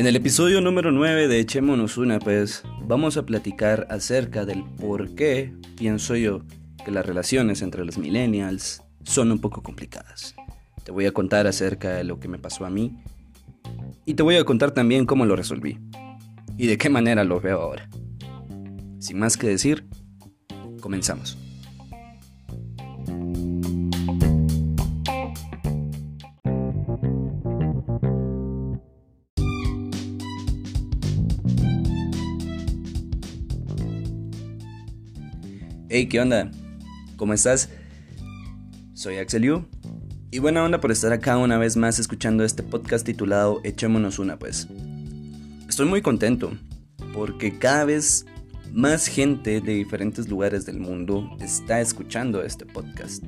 En 0.00 0.06
el 0.06 0.16
episodio 0.16 0.60
número 0.62 0.92
9 0.92 1.28
de 1.28 1.40
Echémonos 1.40 1.98
una, 1.98 2.18
pues 2.18 2.62
vamos 2.86 3.16
a 3.18 3.26
platicar 3.26 3.86
acerca 3.90 4.46
del 4.46 4.64
por 4.64 5.14
qué 5.14 5.52
pienso 5.76 6.16
yo 6.16 6.40
que 6.84 6.90
las 6.90 7.04
relaciones 7.04 7.60
entre 7.60 7.84
los 7.84 7.98
millennials 7.98 8.82
son 9.02 9.30
un 9.30 9.40
poco 9.40 9.62
complicadas. 9.62 10.34
Te 10.84 10.90
voy 10.90 11.04
a 11.04 11.12
contar 11.12 11.46
acerca 11.46 11.90
de 11.90 12.04
lo 12.04 12.18
que 12.18 12.28
me 12.28 12.38
pasó 12.38 12.64
a 12.64 12.70
mí 12.70 13.02
y 14.06 14.14
te 14.14 14.22
voy 14.22 14.36
a 14.36 14.44
contar 14.44 14.70
también 14.70 15.04
cómo 15.04 15.26
lo 15.26 15.36
resolví 15.36 15.78
y 16.56 16.66
de 16.66 16.78
qué 16.78 16.88
manera 16.88 17.22
lo 17.24 17.40
veo 17.40 17.60
ahora. 17.60 17.88
Sin 19.00 19.18
más 19.18 19.36
que 19.36 19.48
decir, 19.48 19.86
comenzamos. 20.80 21.36
Hey, 35.92 36.06
¿qué 36.06 36.20
onda? 36.20 36.48
¿Cómo 37.16 37.34
estás? 37.34 37.68
Soy 38.94 39.16
Axel 39.16 39.64
y 40.30 40.38
buena 40.38 40.62
onda 40.62 40.80
por 40.80 40.92
estar 40.92 41.12
acá 41.12 41.36
una 41.36 41.58
vez 41.58 41.76
más 41.76 41.98
escuchando 41.98 42.44
este 42.44 42.62
podcast 42.62 43.04
titulado 43.04 43.60
Echémonos 43.64 44.20
una 44.20 44.38
pues. 44.38 44.68
Estoy 45.68 45.86
muy 45.86 46.00
contento 46.00 46.52
porque 47.12 47.58
cada 47.58 47.86
vez 47.86 48.24
más 48.72 49.08
gente 49.08 49.60
de 49.60 49.74
diferentes 49.74 50.28
lugares 50.28 50.64
del 50.64 50.78
mundo 50.78 51.28
está 51.40 51.80
escuchando 51.80 52.44
este 52.44 52.66
podcast. 52.66 53.24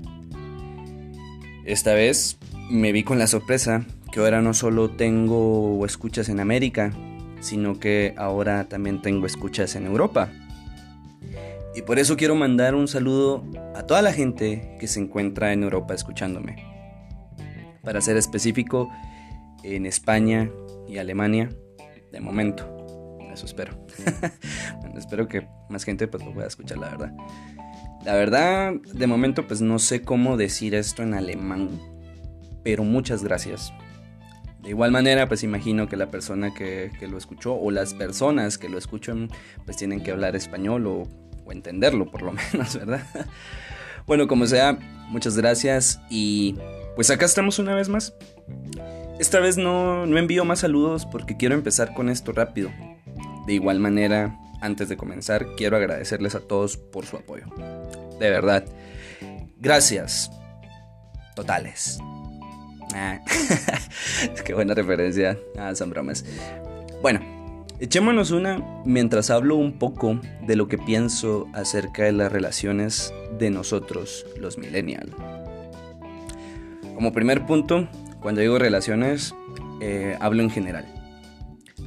Esta 1.65 1.95
vez 1.95 2.39
me 2.71 2.93
vi 2.93 3.03
con 3.03 3.19
la 3.19 3.27
sorpresa 3.27 3.85
que 4.13 4.21
ahora 4.21 4.41
no 4.41 4.55
solo 4.55 4.89
tengo 4.89 5.85
escuchas 5.85 6.29
en 6.29 6.39
América, 6.39 6.93
sino 7.41 7.81
que 7.81 8.15
ahora 8.17 8.69
también 8.69 9.03
tengo 9.03 9.27
escuchas 9.27 9.75
en 9.75 9.85
Europa. 9.85 10.31
Y 11.75 11.83
por 11.83 11.99
eso 11.99 12.17
quiero 12.17 12.35
mandar 12.35 12.75
un 12.75 12.87
saludo 12.87 13.45
a 13.75 13.85
toda 13.85 14.03
la 14.03 14.13
gente 14.13 14.77
que 14.79 14.87
se 14.87 15.01
encuentra 15.01 15.53
en 15.53 15.63
Europa 15.63 15.95
escuchándome. 15.95 16.57
Para 17.83 18.01
ser 18.01 18.17
específico, 18.17 18.91
en 19.63 19.87
España 19.87 20.51
y 20.87 20.99
Alemania, 20.99 21.49
de 22.11 22.21
momento. 22.21 22.69
Eso 23.33 23.47
espero. 23.47 23.73
espero 24.97 25.27
que 25.29 25.49
más 25.71 25.85
gente 25.85 26.07
pues 26.09 26.25
lo 26.25 26.35
pueda 26.35 26.47
escuchar, 26.47 26.77
la 26.79 26.91
verdad. 26.91 27.13
La 28.05 28.15
verdad, 28.15 28.73
de 28.93 29.07
momento 29.07 29.47
pues 29.47 29.63
no 29.63 29.79
sé 29.79 30.03
cómo 30.03 30.37
decir 30.37 30.75
esto 30.75 31.03
en 31.03 31.15
alemán, 31.15 31.71
pero 32.63 32.85
muchas 32.85 33.25
gracias. 33.25 33.73
De 34.63 34.71
igual 34.71 34.91
manera, 34.91 35.27
pues 35.27 35.43
imagino 35.43 35.89
que 35.89 35.97
la 35.97 36.11
persona 36.11 36.53
que, 36.53 36.93
que, 37.01 37.09
lo 37.09 37.19
escuchó 37.19 37.55
o 37.55 37.71
las 37.71 37.95
personas 37.95 38.59
que 38.59 38.69
lo 38.69 38.79
escuchan 38.79 39.29
pues 39.65 39.77
tienen 39.77 40.03
que 40.03 40.13
hablar 40.13 40.37
español 40.37 40.87
o 40.87 41.09
entenderlo 41.53 42.11
por 42.11 42.23
lo 42.23 42.33
menos, 42.53 42.77
¿verdad? 42.77 43.03
Bueno, 44.05 44.27
como 44.27 44.47
sea, 44.47 44.81
muchas 45.11 45.37
gracias 45.37 46.01
y 46.11 46.57
pues 46.97 47.09
acá 47.11 47.25
estamos 47.25 47.61
una 47.61 47.73
vez 47.77 47.89
más. 47.89 48.13
Esta 49.21 49.39
vez 49.39 49.57
no, 49.57 50.07
no 50.07 50.19
envío 50.19 50.45
más 50.45 50.59
saludos 50.59 51.07
porque 51.07 51.37
quiero 51.37 51.55
empezar 51.55 51.95
con 51.95 52.09
esto 52.09 52.33
rápido. 52.33 52.73
De 53.47 53.53
igual 53.53 53.79
manera, 53.79 54.37
antes 54.61 54.89
de 54.89 54.97
comenzar, 54.97 55.55
quiero 55.57 55.77
agradecerles 55.77 56.35
a 56.35 56.41
todos 56.41 56.77
por 56.77 57.07
su 57.07 57.17
apoyo. 57.17 57.47
De 58.19 58.31
verdad. 58.31 58.65
Gracias. 59.59 60.31
Totales. 61.37 61.99
Ah. 62.95 63.21
Qué 64.45 64.55
buena 64.55 64.75
referencia. 64.75 65.39
Ah, 65.57 65.75
son 65.75 65.91
bromas. 65.91 66.25
Bueno, 67.01 67.21
Echémonos 67.83 68.31
una 68.31 68.65
mientras 68.85 69.29
hablo 69.29 69.57
un 69.57 69.73
poco 69.73 70.21
de 70.47 70.55
lo 70.55 70.69
que 70.69 70.79
pienso 70.79 71.49
acerca 71.53 72.05
de 72.05 72.13
las 72.13 72.31
relaciones 72.31 73.13
de 73.41 73.51
nosotros, 73.51 74.25
los 74.39 74.57
millennials. 74.57 75.11
Como 76.95 77.13
primer 77.13 77.45
punto, 77.45 77.89
cuando 78.21 78.41
digo 78.41 78.57
relaciones, 78.61 79.35
eh, 79.81 80.17
hablo 80.21 80.45
en 80.45 80.51
general. 80.51 80.87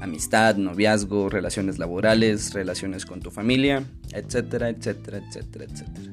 Amistad, 0.01 0.57
noviazgo, 0.57 1.29
relaciones 1.29 1.79
laborales, 1.79 2.53
relaciones 2.53 3.05
con 3.05 3.21
tu 3.21 3.31
familia, 3.31 3.85
etcétera, 4.11 4.67
etcétera, 4.67 5.19
etcétera, 5.19 5.63
etcétera. 5.63 6.11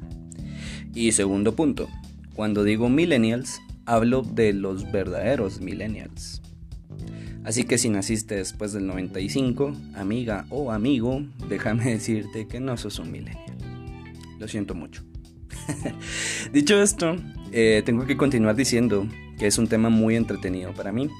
Y 0.94 1.10
segundo 1.10 1.56
punto, 1.56 1.88
cuando 2.36 2.62
digo 2.62 2.88
millennials, 2.88 3.60
hablo 3.84 4.22
de 4.22 4.52
los 4.52 4.92
verdaderos 4.92 5.60
millennials 5.60 6.40
Así 7.44 7.64
que 7.64 7.76
si 7.76 7.88
naciste 7.88 8.36
después 8.36 8.72
del 8.72 8.86
95, 8.86 9.72
amiga 9.94 10.46
o 10.48 10.70
amigo, 10.70 11.22
déjame 11.48 11.90
decirte 11.92 12.46
que 12.46 12.60
no 12.60 12.76
sos 12.76 12.98
un 12.98 13.10
millennial. 13.10 13.56
Lo 14.38 14.46
siento 14.46 14.74
mucho. 14.74 15.02
Dicho 16.52 16.80
esto, 16.80 17.16
eh, 17.50 17.82
tengo 17.84 18.06
que 18.06 18.16
continuar 18.16 18.54
diciendo 18.54 19.06
que 19.38 19.46
es 19.46 19.58
un 19.58 19.66
tema 19.66 19.88
muy 19.88 20.14
entretenido 20.16 20.72
para 20.72 20.92
mí, 20.92 21.10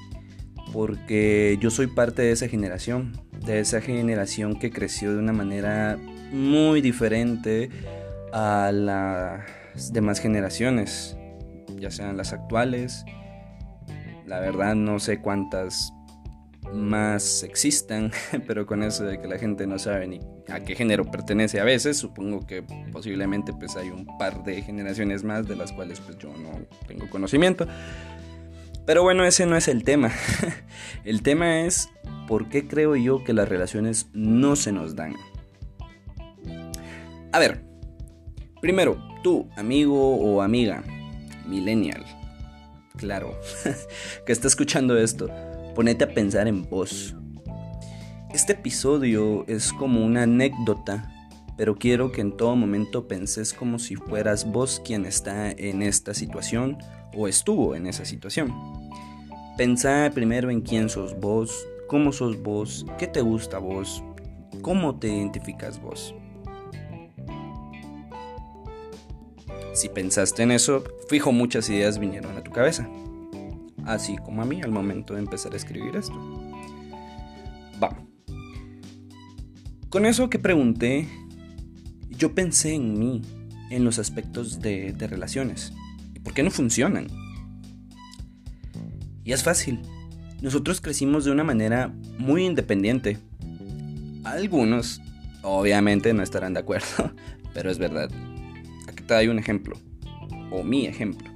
porque 0.71 1.57
yo 1.59 1.69
soy 1.69 1.87
parte 1.87 2.21
de 2.21 2.31
esa 2.31 2.47
generación, 2.47 3.13
de 3.45 3.59
esa 3.59 3.81
generación 3.81 4.57
que 4.57 4.71
creció 4.71 5.11
de 5.11 5.19
una 5.19 5.33
manera 5.33 5.99
muy 6.31 6.81
diferente 6.81 7.69
a 8.31 8.71
las 8.73 9.91
demás 9.91 10.19
generaciones, 10.19 11.17
ya 11.77 11.91
sean 11.91 12.15
las 12.15 12.31
actuales. 12.31 13.03
La 14.25 14.39
verdad 14.39 14.73
no 14.73 14.99
sé 14.99 15.19
cuántas 15.19 15.93
más 16.71 17.43
existan, 17.43 18.11
pero 18.47 18.65
con 18.65 18.83
eso 18.83 19.03
de 19.03 19.19
que 19.19 19.27
la 19.27 19.37
gente 19.37 19.67
no 19.67 19.79
sabe 19.79 20.07
ni 20.07 20.19
a 20.49 20.59
qué 20.61 20.75
género 20.75 21.05
pertenece 21.05 21.59
a 21.59 21.63
veces, 21.63 21.97
supongo 21.97 22.45
que 22.45 22.63
posiblemente 22.91 23.53
pues 23.53 23.75
hay 23.75 23.89
un 23.89 24.05
par 24.17 24.43
de 24.43 24.61
generaciones 24.61 25.23
más 25.23 25.47
de 25.47 25.55
las 25.55 25.71
cuales 25.71 25.99
pues 25.99 26.17
yo 26.17 26.29
no 26.29 26.51
tengo 26.87 27.09
conocimiento. 27.09 27.67
Pero 28.85 29.03
bueno, 29.03 29.23
ese 29.25 29.45
no 29.45 29.55
es 29.55 29.67
el 29.67 29.83
tema. 29.83 30.11
El 31.05 31.21
tema 31.21 31.61
es 31.61 31.89
por 32.27 32.49
qué 32.49 32.67
creo 32.67 32.95
yo 32.95 33.23
que 33.23 33.33
las 33.33 33.47
relaciones 33.47 34.07
no 34.13 34.55
se 34.55 34.71
nos 34.71 34.95
dan. 34.95 35.15
A 37.31 37.39
ver, 37.39 37.63
primero, 38.61 38.97
tú, 39.23 39.49
amigo 39.55 40.17
o 40.17 40.41
amiga, 40.41 40.83
millennial, 41.47 42.05
claro, 42.97 43.39
que 44.25 44.31
está 44.31 44.47
escuchando 44.47 44.97
esto, 44.97 45.29
ponete 45.73 46.03
a 46.03 46.13
pensar 46.13 46.47
en 46.47 46.69
vos. 46.69 47.15
Este 48.33 48.53
episodio 48.53 49.45
es 49.47 49.73
como 49.73 50.03
una 50.03 50.23
anécdota, 50.23 51.11
pero 51.57 51.75
quiero 51.75 52.11
que 52.11 52.21
en 52.21 52.35
todo 52.35 52.55
momento 52.55 53.07
penses 53.07 53.53
como 53.53 53.79
si 53.79 53.95
fueras 53.95 54.51
vos 54.51 54.81
quien 54.83 55.05
está 55.05 55.51
en 55.51 55.81
esta 55.81 56.13
situación 56.13 56.77
o 57.15 57.27
estuvo 57.27 57.75
en 57.75 57.87
esa 57.87 58.05
situación. 58.05 58.53
Pensá 59.57 60.09
primero 60.13 60.49
en 60.49 60.61
quién 60.61 60.89
sos 60.89 61.19
vos, 61.19 61.67
cómo 61.87 62.11
sos 62.11 62.41
vos, 62.41 62.85
qué 62.97 63.05
te 63.05 63.21
gusta 63.21 63.59
vos, 63.59 64.03
cómo 64.61 64.97
te 64.97 65.09
identificas 65.09 65.79
vos. 65.79 66.15
Si 69.73 69.89
pensaste 69.89 70.43
en 70.43 70.51
eso, 70.51 70.83
fijo 71.07 71.31
muchas 71.31 71.69
ideas 71.69 71.99
vinieron 71.99 72.37
a 72.37 72.43
tu 72.43 72.51
cabeza 72.51 72.87
así 73.85 74.17
como 74.17 74.41
a 74.41 74.45
mí 74.45 74.61
al 74.61 74.71
momento 74.71 75.13
de 75.13 75.19
empezar 75.19 75.53
a 75.53 75.57
escribir 75.57 75.95
esto. 75.95 76.15
Va. 77.81 77.97
Con 79.89 80.05
eso 80.05 80.29
que 80.29 80.39
pregunté, 80.39 81.07
yo 82.09 82.33
pensé 82.33 82.73
en 82.73 82.97
mí, 82.97 83.21
en 83.69 83.83
los 83.83 83.99
aspectos 83.99 84.59
de, 84.59 84.93
de 84.93 85.07
relaciones. 85.07 85.73
¿Y 86.13 86.19
por 86.19 86.33
qué 86.33 86.43
no 86.43 86.51
funcionan? 86.51 87.07
Y 89.23 89.31
es 89.31 89.43
fácil. 89.43 89.79
Nosotros 90.41 90.81
crecimos 90.81 91.25
de 91.25 91.31
una 91.31 91.43
manera 91.43 91.93
muy 92.17 92.45
independiente. 92.45 93.17
Algunos, 94.23 95.01
obviamente, 95.41 96.13
no 96.13 96.21
estarán 96.21 96.53
de 96.53 96.59
acuerdo, 96.59 97.13
pero 97.53 97.71
es 97.71 97.77
verdad. 97.77 98.09
Aquí 98.87 99.03
te 99.03 99.13
doy 99.13 99.27
un 99.29 99.39
ejemplo, 99.39 99.77
o 100.51 100.63
mi 100.63 100.85
ejemplo. 100.85 101.32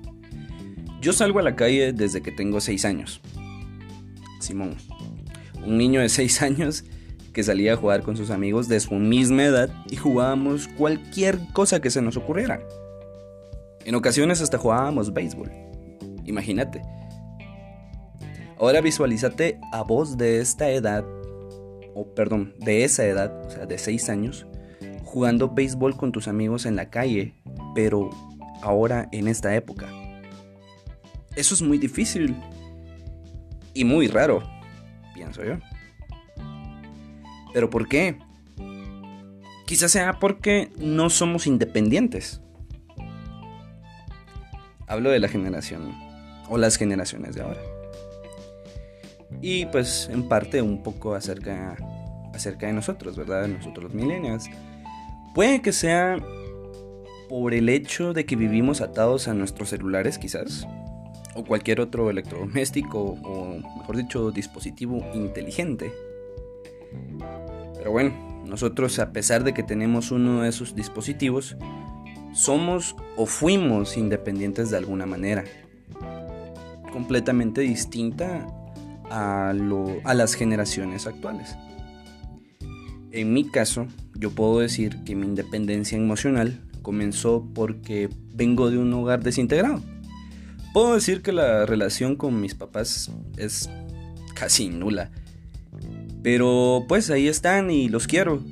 Yo 0.99 1.13
salgo 1.13 1.39
a 1.39 1.43
la 1.43 1.55
calle 1.55 1.93
desde 1.93 2.21
que 2.21 2.31
tengo 2.31 2.59
6 2.59 2.85
años. 2.85 3.21
Simón, 4.39 4.75
un 5.63 5.77
niño 5.77 6.01
de 6.01 6.09
6 6.09 6.41
años 6.41 6.83
que 7.33 7.43
salía 7.43 7.73
a 7.73 7.77
jugar 7.77 8.01
con 8.01 8.17
sus 8.17 8.31
amigos 8.31 8.67
de 8.67 8.79
su 8.79 8.95
misma 8.95 9.43
edad 9.43 9.69
y 9.91 9.95
jugábamos 9.95 10.67
cualquier 10.69 11.37
cosa 11.53 11.79
que 11.79 11.91
se 11.91 12.01
nos 12.01 12.17
ocurriera. 12.17 12.59
En 13.85 13.93
ocasiones 13.93 14.41
hasta 14.41 14.57
jugábamos 14.57 15.13
béisbol. 15.13 15.51
Imagínate. 16.25 16.81
Ahora 18.59 18.81
visualízate 18.81 19.59
a 19.71 19.83
vos 19.83 20.17
de 20.17 20.39
esta 20.39 20.69
edad, 20.71 21.05
o 21.93 22.07
perdón, 22.15 22.55
de 22.57 22.83
esa 22.83 23.05
edad, 23.05 23.39
o 23.45 23.51
sea, 23.51 23.67
de 23.67 23.77
6 23.77 24.09
años, 24.09 24.47
jugando 25.03 25.49
béisbol 25.49 25.95
con 25.95 26.11
tus 26.11 26.27
amigos 26.27 26.65
en 26.65 26.75
la 26.75 26.89
calle, 26.89 27.35
pero 27.75 28.09
ahora 28.63 29.09
en 29.11 29.27
esta 29.27 29.55
época. 29.55 29.87
Eso 31.37 31.53
es 31.53 31.61
muy 31.61 31.77
difícil 31.77 32.35
y 33.75 33.85
muy 33.85 34.07
raro, 34.07 34.41
pienso 35.13 35.43
yo. 35.45 35.59
¿Pero 37.53 37.69
por 37.69 37.87
qué? 37.87 38.17
Quizás 39.67 39.91
sea 39.91 40.13
porque 40.13 40.71
no 40.79 41.11
somos 41.11 41.45
independientes. 41.45 42.41
Hablo 44.87 45.11
de 45.11 45.19
la 45.19 45.27
generación 45.27 45.93
o 46.49 46.57
las 46.57 46.75
generaciones 46.75 47.35
de 47.35 47.43
ahora. 47.43 47.61
Y 49.39 49.67
pues 49.67 50.09
en 50.11 50.27
parte 50.27 50.63
un 50.63 50.81
poco 50.81 51.13
acerca, 51.13 51.77
acerca 52.33 52.65
de 52.65 52.73
nosotros, 52.73 53.15
¿verdad? 53.15 53.47
Nosotros 53.47 53.83
los 53.83 53.93
millennials. 53.93 54.45
Puede 55.35 55.61
que 55.61 55.71
sea 55.71 56.17
por 57.29 57.53
el 57.53 57.69
hecho 57.69 58.13
de 58.13 58.25
que 58.25 58.35
vivimos 58.35 58.81
atados 58.81 59.27
a 59.27 59.35
nuestros 59.35 59.69
celulares 59.69 60.17
quizás, 60.17 60.65
o 61.37 61.43
cualquier 61.43 61.79
otro 61.79 62.09
electrodoméstico, 62.09 62.99
o 62.99 63.59
mejor 63.77 63.95
dicho, 63.95 64.31
dispositivo 64.31 65.05
inteligente. 65.13 65.93
Pero 67.77 67.91
bueno, 67.91 68.11
nosotros 68.45 68.97
a 68.99 69.11
pesar 69.11 69.43
de 69.43 69.53
que 69.53 69.63
tenemos 69.63 70.11
uno 70.11 70.41
de 70.41 70.49
esos 70.49 70.75
dispositivos, 70.75 71.55
somos 72.33 72.95
o 73.15 73.25
fuimos 73.25 73.97
independientes 73.97 74.71
de 74.71 74.77
alguna 74.77 75.05
manera. 75.05 75.43
Completamente 76.91 77.61
distinta 77.61 78.47
a, 79.09 79.49
a 79.49 80.13
las 80.13 80.33
generaciones 80.33 81.05
actuales. 81.05 81.55
En 83.11 83.33
mi 83.33 83.47
caso, 83.47 83.85
yo 84.15 84.31
puedo 84.31 84.59
decir 84.59 85.03
que 85.03 85.15
mi 85.15 85.27
independencia 85.27 85.97
emocional 85.97 86.61
comenzó 86.81 87.47
porque 87.53 88.09
vengo 88.33 88.69
de 88.71 88.77
un 88.77 88.93
hogar 88.93 89.23
desintegrado. 89.23 89.81
Puedo 90.77 90.93
decir 90.93 91.23
que 91.23 91.31
la 91.31 91.65
relación 91.65 92.15
con 92.15 92.39
mis 92.39 92.53
papás 92.53 93.11
es 93.35 93.67
casi 94.35 94.69
nula. 94.69 95.09
Pero 96.21 96.85
pues 96.87 97.09
ahí 97.09 97.27
están 97.27 97.71
y 97.71 97.89
los 97.89 98.05
quiero. 98.05 98.43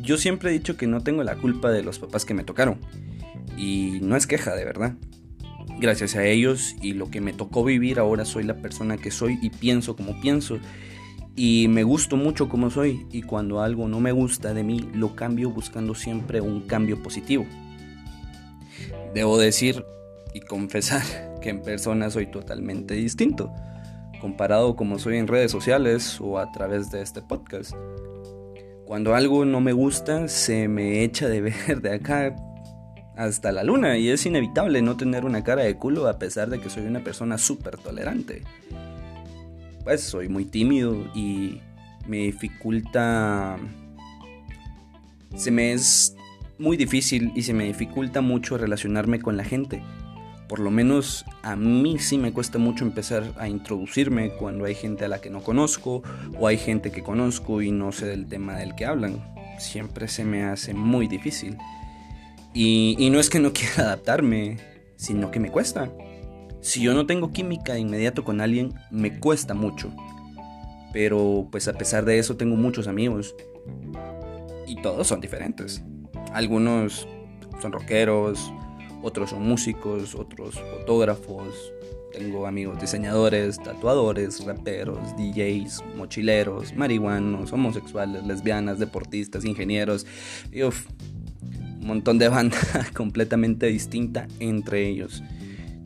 Yo 0.00 0.16
siempre 0.16 0.50
he 0.50 0.52
dicho 0.52 0.76
que 0.76 0.86
no 0.86 1.00
tengo 1.00 1.24
la 1.24 1.34
culpa 1.34 1.72
de 1.72 1.82
los 1.82 1.98
papás 1.98 2.24
que 2.24 2.34
me 2.34 2.44
tocaron. 2.44 2.78
Y 3.56 3.98
no 4.00 4.14
es 4.14 4.28
queja, 4.28 4.54
de 4.54 4.64
verdad. 4.64 4.94
Gracias 5.80 6.14
a 6.14 6.24
ellos 6.24 6.76
y 6.80 6.92
lo 6.92 7.10
que 7.10 7.20
me 7.20 7.32
tocó 7.32 7.64
vivir, 7.64 7.98
ahora 7.98 8.24
soy 8.24 8.44
la 8.44 8.58
persona 8.58 8.96
que 8.96 9.10
soy 9.10 9.40
y 9.42 9.50
pienso 9.50 9.96
como 9.96 10.20
pienso. 10.20 10.60
Y 11.34 11.66
me 11.66 11.82
gusto 11.82 12.16
mucho 12.16 12.48
como 12.48 12.70
soy. 12.70 13.08
Y 13.10 13.22
cuando 13.22 13.60
algo 13.60 13.88
no 13.88 13.98
me 13.98 14.12
gusta 14.12 14.54
de 14.54 14.62
mí, 14.62 14.88
lo 14.94 15.16
cambio 15.16 15.50
buscando 15.50 15.96
siempre 15.96 16.40
un 16.40 16.60
cambio 16.60 17.02
positivo. 17.02 17.44
Debo 19.14 19.36
decir 19.36 19.84
y 20.32 20.38
confesar 20.42 21.31
que 21.42 21.50
en 21.50 21.60
persona 21.60 22.08
soy 22.08 22.26
totalmente 22.26 22.94
distinto, 22.94 23.52
comparado 24.20 24.76
como 24.76 24.98
soy 24.98 25.18
en 25.18 25.26
redes 25.26 25.50
sociales 25.50 26.18
o 26.20 26.38
a 26.38 26.50
través 26.52 26.90
de 26.90 27.02
este 27.02 27.20
podcast. 27.20 27.74
Cuando 28.86 29.14
algo 29.14 29.44
no 29.44 29.60
me 29.60 29.72
gusta, 29.72 30.28
se 30.28 30.68
me 30.68 31.04
echa 31.04 31.28
de 31.28 31.40
ver 31.42 31.82
de 31.82 31.94
acá 31.94 32.34
hasta 33.16 33.52
la 33.52 33.62
luna 33.62 33.98
y 33.98 34.08
es 34.08 34.24
inevitable 34.24 34.80
no 34.80 34.96
tener 34.96 35.24
una 35.24 35.44
cara 35.44 35.62
de 35.62 35.76
culo 35.76 36.08
a 36.08 36.18
pesar 36.18 36.48
de 36.48 36.60
que 36.60 36.70
soy 36.70 36.86
una 36.86 37.04
persona 37.04 37.36
súper 37.36 37.76
tolerante. 37.76 38.42
Pues 39.84 40.02
soy 40.02 40.28
muy 40.28 40.44
tímido 40.46 40.96
y 41.14 41.60
me 42.06 42.18
dificulta... 42.18 43.58
Se 45.36 45.50
me 45.50 45.72
es 45.72 46.14
muy 46.58 46.76
difícil 46.76 47.32
y 47.34 47.42
se 47.42 47.54
me 47.54 47.64
dificulta 47.64 48.20
mucho 48.20 48.58
relacionarme 48.58 49.20
con 49.20 49.36
la 49.36 49.44
gente. 49.44 49.82
Por 50.48 50.58
lo 50.58 50.70
menos 50.70 51.24
a 51.42 51.56
mí 51.56 51.98
sí 51.98 52.18
me 52.18 52.32
cuesta 52.32 52.58
mucho 52.58 52.84
empezar 52.84 53.32
a 53.38 53.48
introducirme 53.48 54.30
cuando 54.30 54.64
hay 54.64 54.74
gente 54.74 55.04
a 55.04 55.08
la 55.08 55.20
que 55.20 55.30
no 55.30 55.42
conozco 55.42 56.02
o 56.38 56.46
hay 56.46 56.58
gente 56.58 56.90
que 56.90 57.02
conozco 57.02 57.62
y 57.62 57.70
no 57.70 57.92
sé 57.92 58.06
del 58.06 58.26
tema 58.26 58.56
del 58.56 58.74
que 58.74 58.84
hablan. 58.84 59.22
Siempre 59.58 60.08
se 60.08 60.24
me 60.24 60.44
hace 60.44 60.74
muy 60.74 61.08
difícil. 61.08 61.56
Y, 62.54 63.08
no 63.10 63.18
es 63.18 63.30
que 63.30 63.40
no 63.40 63.52
quiera 63.52 63.84
adaptarme, 63.84 64.58
sino 64.96 65.30
que 65.30 65.40
me 65.40 65.50
cuesta. 65.50 65.90
Si 66.60 66.82
yo 66.82 66.94
no 66.94 67.06
tengo 67.06 67.32
química 67.32 67.74
de 67.74 67.80
inmediato 67.80 68.24
con 68.24 68.40
alguien, 68.40 68.74
me 68.90 69.18
cuesta 69.18 69.54
mucho. 69.54 69.92
Pero 70.92 71.48
pues 71.50 71.66
a 71.68 71.72
pesar 71.72 72.04
de 72.04 72.18
eso 72.18 72.36
tengo 72.36 72.56
muchos 72.56 72.88
amigos. 72.88 73.34
Y 74.66 74.76
todos 74.82 75.06
son 75.06 75.20
diferentes. 75.20 75.82
Algunos 76.32 77.08
son 77.60 77.72
rockeros, 77.72 78.52
otros 79.02 79.30
son 79.30 79.46
músicos, 79.46 80.14
otros 80.14 80.58
fotógrafos. 80.58 81.72
Tengo 82.12 82.46
amigos 82.46 82.80
diseñadores, 82.80 83.58
tatuadores, 83.62 84.44
raperos, 84.44 84.98
DJs, 85.16 85.82
mochileros, 85.96 86.74
marihuanos, 86.74 87.52
homosexuales, 87.52 88.26
lesbianas, 88.26 88.78
deportistas, 88.78 89.44
ingenieros. 89.44 90.06
Y 90.52 90.62
un 90.62 90.72
montón 91.80 92.18
de 92.18 92.28
banda 92.28 92.58
completamente 92.94 93.66
distinta 93.66 94.28
entre 94.40 94.88
ellos, 94.88 95.22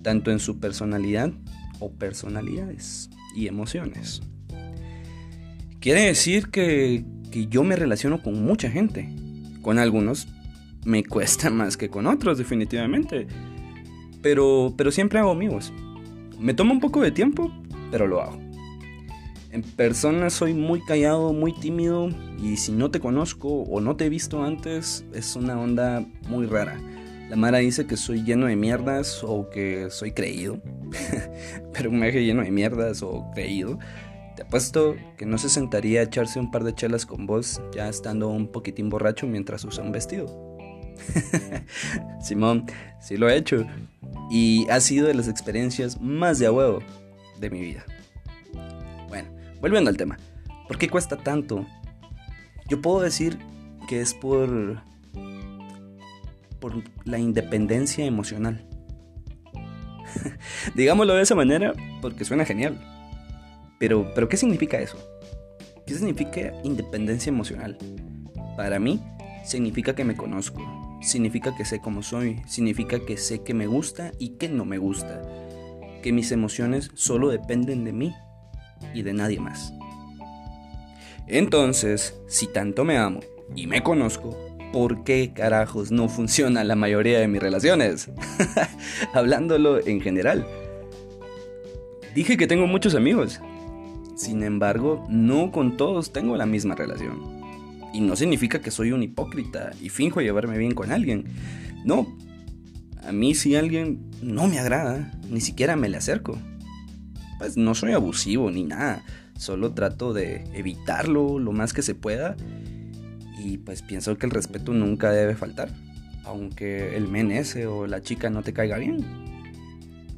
tanto 0.02 0.30
en 0.30 0.40
su 0.40 0.58
personalidad 0.58 1.32
o 1.78 1.92
personalidades 1.92 3.08
y 3.34 3.46
emociones. 3.46 4.20
Quiere 5.80 6.02
decir 6.02 6.48
que, 6.48 7.04
que 7.30 7.46
yo 7.46 7.62
me 7.62 7.76
relaciono 7.76 8.20
con 8.20 8.44
mucha 8.44 8.68
gente, 8.68 9.08
con 9.62 9.78
algunos 9.78 10.26
me 10.86 11.04
cuesta 11.04 11.50
más 11.50 11.76
que 11.76 11.90
con 11.90 12.06
otros, 12.06 12.38
definitivamente. 12.38 13.26
Pero, 14.22 14.72
pero 14.76 14.90
siempre 14.90 15.18
hago 15.18 15.32
amigos. 15.32 15.72
Me 16.38 16.54
toma 16.54 16.72
un 16.72 16.80
poco 16.80 17.02
de 17.02 17.10
tiempo, 17.10 17.52
pero 17.90 18.06
lo 18.06 18.22
hago. 18.22 18.38
En 19.50 19.62
persona 19.62 20.30
soy 20.30 20.54
muy 20.54 20.80
callado, 20.84 21.32
muy 21.32 21.52
tímido 21.52 22.08
y 22.40 22.56
si 22.56 22.72
no 22.72 22.90
te 22.90 23.00
conozco 23.00 23.48
o 23.48 23.80
no 23.80 23.96
te 23.96 24.06
he 24.06 24.08
visto 24.08 24.44
antes, 24.44 25.04
es 25.12 25.34
una 25.34 25.58
onda 25.58 26.06
muy 26.28 26.46
rara. 26.46 26.80
La 27.30 27.36
Mara 27.36 27.58
dice 27.58 27.86
que 27.86 27.96
soy 27.96 28.22
lleno 28.22 28.46
de 28.46 28.54
mierdas 28.54 29.24
o 29.24 29.50
que 29.50 29.88
soy 29.90 30.12
creído. 30.12 30.60
pero 31.72 31.90
un 31.90 32.00
viaje 32.00 32.24
lleno 32.24 32.42
de 32.42 32.50
mierdas 32.52 33.02
o 33.02 33.28
creído. 33.34 33.78
Te 34.36 34.42
apuesto 34.42 34.94
que 35.16 35.26
no 35.26 35.38
se 35.38 35.48
sentaría 35.48 36.00
a 36.00 36.04
echarse 36.04 36.38
un 36.38 36.50
par 36.50 36.62
de 36.62 36.74
chelas 36.74 37.06
con 37.06 37.26
vos 37.26 37.60
ya 37.74 37.88
estando 37.88 38.28
un 38.28 38.52
poquitín 38.52 38.88
borracho 38.88 39.26
mientras 39.26 39.64
usa 39.64 39.82
un 39.82 39.90
vestido. 39.90 40.55
Simón, 42.20 42.66
sí 43.00 43.16
lo 43.16 43.28
he 43.28 43.36
hecho. 43.36 43.66
Y 44.30 44.68
ha 44.70 44.80
sido 44.80 45.06
de 45.06 45.14
las 45.14 45.28
experiencias 45.28 46.00
más 46.00 46.38
de 46.38 46.46
a 46.46 46.52
huevo 46.52 46.80
de 47.38 47.50
mi 47.50 47.60
vida. 47.60 47.84
Bueno, 49.08 49.28
volviendo 49.60 49.90
al 49.90 49.96
tema. 49.96 50.18
¿Por 50.66 50.78
qué 50.78 50.88
cuesta 50.88 51.16
tanto? 51.16 51.64
Yo 52.68 52.80
puedo 52.80 53.00
decir 53.00 53.38
que 53.88 54.00
es 54.00 54.14
por. 54.14 54.82
por 56.60 56.82
la 57.04 57.18
independencia 57.18 58.04
emocional. 58.04 58.66
Digámoslo 60.74 61.14
de 61.14 61.22
esa 61.22 61.34
manera 61.34 61.72
porque 62.02 62.24
suena 62.24 62.44
genial. 62.44 62.80
Pero, 63.78 64.10
pero, 64.14 64.28
¿qué 64.28 64.36
significa 64.36 64.80
eso? 64.80 64.98
¿Qué 65.86 65.94
significa 65.94 66.52
independencia 66.64 67.30
emocional? 67.30 67.76
Para 68.56 68.78
mí, 68.78 69.02
significa 69.44 69.94
que 69.94 70.04
me 70.04 70.16
conozco, 70.16 70.60
significa 71.06 71.54
que 71.56 71.64
sé 71.64 71.80
cómo 71.80 72.02
soy, 72.02 72.42
significa 72.46 72.98
que 73.04 73.16
sé 73.16 73.42
que 73.42 73.54
me 73.54 73.66
gusta 73.66 74.12
y 74.18 74.30
que 74.30 74.48
no 74.48 74.64
me 74.64 74.78
gusta, 74.78 75.22
que 76.02 76.12
mis 76.12 76.32
emociones 76.32 76.90
solo 76.94 77.30
dependen 77.30 77.84
de 77.84 77.92
mí 77.92 78.14
y 78.92 79.02
de 79.02 79.12
nadie 79.12 79.40
más. 79.40 79.72
Entonces, 81.28 82.20
si 82.28 82.46
tanto 82.46 82.84
me 82.84 82.98
amo 82.98 83.20
y 83.54 83.66
me 83.66 83.82
conozco, 83.82 84.36
¿por 84.72 85.04
qué 85.04 85.32
carajos 85.32 85.90
no 85.90 86.08
funciona 86.08 86.64
la 86.64 86.76
mayoría 86.76 87.18
de 87.18 87.28
mis 87.28 87.42
relaciones? 87.42 88.10
Hablándolo 89.14 89.84
en 89.86 90.00
general. 90.00 90.46
Dije 92.14 92.36
que 92.36 92.46
tengo 92.46 92.66
muchos 92.66 92.94
amigos. 92.94 93.40
Sin 94.16 94.42
embargo, 94.42 95.04
no 95.08 95.50
con 95.52 95.76
todos 95.76 96.12
tengo 96.12 96.36
la 96.36 96.46
misma 96.46 96.74
relación. 96.74 97.35
Y 97.96 98.02
no 98.02 98.14
significa 98.14 98.60
que 98.60 98.70
soy 98.70 98.92
un 98.92 99.02
hipócrita 99.02 99.70
y 99.80 99.88
finjo 99.88 100.20
llevarme 100.20 100.58
bien 100.58 100.74
con 100.74 100.92
alguien. 100.92 101.24
No, 101.86 102.14
a 103.02 103.10
mí 103.10 103.34
si 103.34 103.56
alguien 103.56 104.10
no 104.20 104.48
me 104.48 104.58
agrada, 104.58 105.18
ni 105.30 105.40
siquiera 105.40 105.76
me 105.76 105.88
le 105.88 105.96
acerco. 105.96 106.38
Pues 107.38 107.56
no 107.56 107.74
soy 107.74 107.92
abusivo 107.92 108.50
ni 108.50 108.64
nada, 108.64 109.02
solo 109.38 109.72
trato 109.72 110.12
de 110.12 110.44
evitarlo 110.52 111.38
lo 111.38 111.52
más 111.52 111.72
que 111.72 111.80
se 111.80 111.94
pueda 111.94 112.36
y 113.38 113.56
pues 113.56 113.80
pienso 113.80 114.18
que 114.18 114.26
el 114.26 114.32
respeto 114.32 114.74
nunca 114.74 115.10
debe 115.10 115.34
faltar, 115.34 115.70
aunque 116.24 116.98
el 116.98 117.08
men 117.08 117.30
ese 117.30 117.66
o 117.66 117.86
la 117.86 118.02
chica 118.02 118.28
no 118.28 118.42
te 118.42 118.52
caiga 118.52 118.76
bien. 118.76 119.06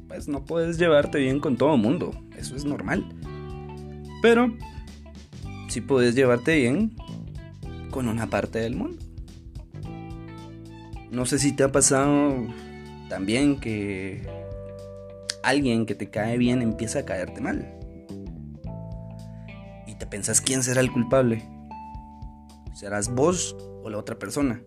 Pues 0.09 0.27
no 0.27 0.43
puedes 0.43 0.77
llevarte 0.77 1.19
bien 1.19 1.39
con 1.39 1.55
todo 1.55 1.77
mundo, 1.77 2.11
eso 2.35 2.57
es 2.57 2.65
normal. 2.65 3.05
Pero 4.21 4.53
si 5.69 5.79
puedes 5.79 6.13
llevarte 6.13 6.57
bien 6.57 6.93
con 7.99 8.07
una 8.07 8.29
parte 8.29 8.59
del 8.59 8.77
mundo. 8.77 9.03
No 11.11 11.25
sé 11.25 11.37
si 11.37 11.51
te 11.51 11.63
ha 11.63 11.71
pasado 11.73 12.47
también 13.09 13.59
que 13.59 14.25
alguien 15.43 15.85
que 15.85 15.95
te 15.95 16.09
cae 16.09 16.37
bien 16.37 16.61
empieza 16.61 16.99
a 16.99 17.03
caerte 17.03 17.41
mal. 17.41 17.77
Y 19.85 19.95
te 19.95 20.07
pensás 20.07 20.39
quién 20.39 20.63
será 20.63 20.79
el 20.79 20.93
culpable. 20.93 21.43
¿Serás 22.73 23.13
vos 23.13 23.57
o 23.83 23.89
la 23.89 23.97
otra 23.97 24.17
persona? 24.17 24.61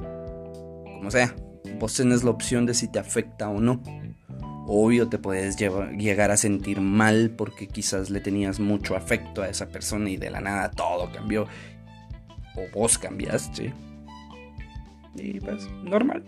Como 0.00 1.12
sea, 1.12 1.32
vos 1.78 1.94
tenés 1.94 2.24
la 2.24 2.30
opción 2.30 2.66
de 2.66 2.74
si 2.74 2.88
te 2.88 2.98
afecta 2.98 3.50
o 3.50 3.60
no. 3.60 3.84
Obvio 4.66 5.08
te 5.08 5.18
puedes 5.18 5.56
llegar 5.56 6.32
a 6.32 6.36
sentir 6.36 6.80
mal 6.80 7.30
porque 7.38 7.68
quizás 7.68 8.10
le 8.10 8.18
tenías 8.18 8.58
mucho 8.58 8.96
afecto 8.96 9.42
a 9.42 9.48
esa 9.48 9.68
persona 9.68 10.10
y 10.10 10.16
de 10.16 10.30
la 10.30 10.40
nada 10.40 10.72
todo 10.72 11.12
cambió. 11.12 11.46
O 12.56 12.66
vos 12.72 12.98
cambiaste. 12.98 13.72
Y 15.16 15.40
pues, 15.40 15.68
normal. 15.82 16.24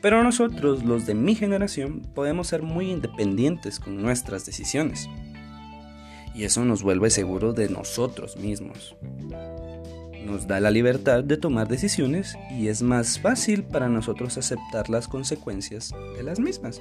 Pero 0.00 0.24
nosotros, 0.24 0.82
los 0.82 1.06
de 1.06 1.14
mi 1.14 1.36
generación, 1.36 2.02
podemos 2.14 2.48
ser 2.48 2.62
muy 2.62 2.90
independientes 2.90 3.78
con 3.78 4.02
nuestras 4.02 4.44
decisiones. 4.44 5.08
Y 6.34 6.44
eso 6.44 6.64
nos 6.64 6.82
vuelve 6.82 7.10
seguros 7.10 7.54
de 7.54 7.68
nosotros 7.68 8.36
mismos. 8.36 8.96
Nos 10.26 10.48
da 10.48 10.58
la 10.60 10.70
libertad 10.70 11.22
de 11.22 11.36
tomar 11.36 11.68
decisiones 11.68 12.36
y 12.50 12.68
es 12.68 12.82
más 12.82 13.20
fácil 13.20 13.64
para 13.64 13.88
nosotros 13.88 14.38
aceptar 14.38 14.88
las 14.88 15.06
consecuencias 15.06 15.92
de 16.16 16.22
las 16.22 16.40
mismas. 16.40 16.80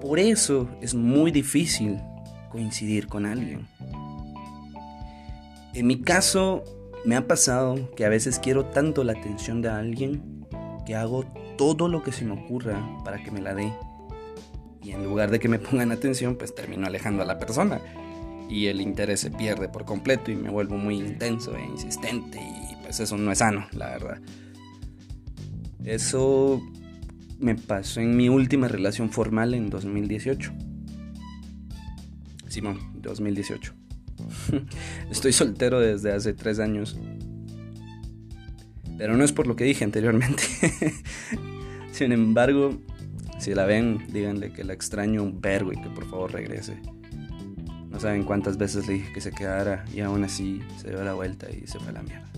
Por 0.00 0.18
eso 0.18 0.68
es 0.80 0.94
muy 0.94 1.30
difícil 1.30 1.98
coincidir 2.50 3.06
con 3.06 3.26
alguien. 3.26 3.66
En 5.74 5.86
mi 5.86 6.02
caso, 6.02 6.64
me 7.04 7.16
ha 7.16 7.26
pasado 7.26 7.90
que 7.96 8.04
a 8.04 8.10
veces 8.10 8.38
quiero 8.38 8.66
tanto 8.66 9.04
la 9.04 9.12
atención 9.12 9.62
de 9.62 9.70
alguien 9.70 10.46
que 10.84 10.94
hago 10.94 11.24
todo 11.56 11.88
lo 11.88 12.02
que 12.02 12.12
se 12.12 12.24
me 12.26 12.32
ocurra 12.32 12.78
para 13.04 13.22
que 13.22 13.30
me 13.30 13.40
la 13.40 13.54
dé. 13.54 13.72
Y 14.82 14.90
en 14.90 15.02
lugar 15.02 15.30
de 15.30 15.40
que 15.40 15.48
me 15.48 15.58
pongan 15.58 15.90
atención, 15.90 16.36
pues 16.36 16.54
termino 16.54 16.86
alejando 16.86 17.22
a 17.22 17.26
la 17.26 17.38
persona. 17.38 17.80
Y 18.50 18.66
el 18.66 18.82
interés 18.82 19.20
se 19.20 19.30
pierde 19.30 19.68
por 19.68 19.86
completo 19.86 20.30
y 20.30 20.36
me 20.36 20.50
vuelvo 20.50 20.76
muy 20.76 20.98
intenso 20.98 21.56
e 21.56 21.64
insistente. 21.64 22.38
Y 22.38 22.76
pues 22.82 23.00
eso 23.00 23.16
no 23.16 23.32
es 23.32 23.38
sano, 23.38 23.66
la 23.72 23.86
verdad. 23.86 24.20
Eso 25.84 26.62
me 27.38 27.54
pasó 27.54 28.00
en 28.00 28.14
mi 28.14 28.28
última 28.28 28.68
relación 28.68 29.10
formal 29.10 29.54
en 29.54 29.70
2018. 29.70 30.52
Simón, 32.48 32.78
2018. 33.00 33.81
Estoy 35.10 35.32
soltero 35.32 35.80
desde 35.80 36.12
hace 36.12 36.32
tres 36.32 36.58
años. 36.58 36.98
Pero 38.98 39.16
no 39.16 39.24
es 39.24 39.32
por 39.32 39.46
lo 39.46 39.56
que 39.56 39.64
dije 39.64 39.84
anteriormente. 39.84 40.42
Sin 41.92 42.12
embargo, 42.12 42.78
si 43.38 43.54
la 43.54 43.66
ven, 43.66 44.06
díganle 44.12 44.52
que 44.52 44.64
la 44.64 44.72
extraño 44.72 45.22
un 45.22 45.40
vergo 45.40 45.72
y 45.72 45.76
que 45.76 45.88
por 45.90 46.08
favor 46.08 46.32
regrese. 46.32 46.80
No 47.90 48.00
saben 48.00 48.24
cuántas 48.24 48.56
veces 48.56 48.86
le 48.86 48.94
dije 48.94 49.12
que 49.12 49.20
se 49.20 49.32
quedara 49.32 49.84
y 49.92 50.00
aún 50.00 50.24
así 50.24 50.62
se 50.80 50.88
dio 50.88 51.04
la 51.04 51.14
vuelta 51.14 51.50
y 51.50 51.66
se 51.66 51.78
fue 51.78 51.90
a 51.90 51.92
la 51.92 52.02
mierda. 52.02 52.31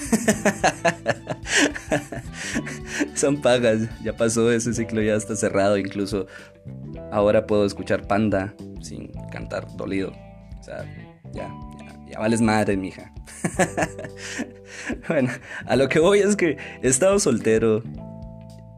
Son 3.14 3.40
pagas, 3.40 3.88
ya 4.02 4.16
pasó 4.16 4.50
ese 4.50 4.74
ciclo, 4.74 5.02
ya 5.02 5.14
está 5.14 5.36
cerrado. 5.36 5.78
Incluso 5.78 6.26
ahora 7.10 7.46
puedo 7.46 7.64
escuchar 7.64 8.06
Panda 8.06 8.54
sin 8.80 9.12
cantar 9.30 9.66
dolido. 9.76 10.12
O 10.58 10.62
sea, 10.62 10.84
ya, 11.32 11.52
ya, 11.78 12.06
ya 12.08 12.18
vales 12.18 12.40
madre, 12.40 12.76
mija. 12.76 13.12
bueno, 15.08 15.30
a 15.66 15.76
lo 15.76 15.88
que 15.88 15.98
voy 15.98 16.20
es 16.20 16.36
que 16.36 16.56
he 16.82 16.88
estado 16.88 17.18
soltero 17.18 17.82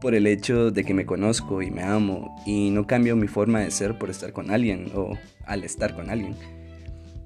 por 0.01 0.15
el 0.15 0.27
hecho 0.27 0.71
de 0.71 0.83
que 0.83 0.93
me 0.93 1.05
conozco 1.05 1.61
y 1.61 1.71
me 1.71 1.81
amo 1.81 2.35
y 2.45 2.71
no 2.71 2.85
cambio 2.85 3.15
mi 3.15 3.27
forma 3.27 3.61
de 3.61 3.71
ser 3.71 3.97
por 3.97 4.09
estar 4.09 4.33
con 4.33 4.51
alguien 4.51 4.91
o 4.93 5.17
al 5.45 5.63
estar 5.63 5.95
con 5.95 6.09
alguien. 6.09 6.35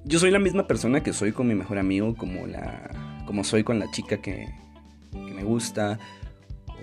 Yo 0.04 0.20
soy 0.20 0.32
la 0.32 0.40
misma 0.40 0.68
persona 0.68 1.02
que 1.02 1.12
soy 1.12 1.32
con 1.32 1.48
mi 1.48 1.56
mejor 1.56 1.80
amigo, 1.80 2.16
como 2.16 2.46
la 2.46 3.17
como 3.28 3.44
soy 3.44 3.64
con 3.64 3.78
la 3.78 3.92
chica 3.92 4.18
que, 4.18 4.48
me 5.14 5.44
gusta 5.44 6.00